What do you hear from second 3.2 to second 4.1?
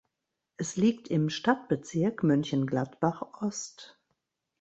Ost.